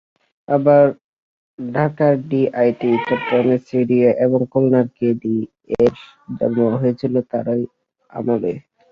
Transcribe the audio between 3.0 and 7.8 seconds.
চট্টগ্রামের সিডিএ এবং খুলনার কেডিএর জন্মও হয়েছিল তাঁরই